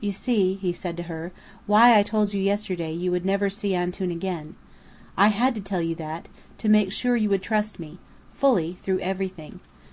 [0.00, 1.32] "You see," he said to her,
[1.66, 4.54] "why I told you yesterday you would never see Antoun again.
[5.16, 6.28] I had to tell you that,
[6.58, 7.98] to make sure you would trust me
[8.32, 9.58] fully, through everything.